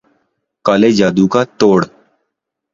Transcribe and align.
کالے 0.65 0.89
جادو 0.97 1.25
کا 1.33 1.41
توڑ 1.59 1.79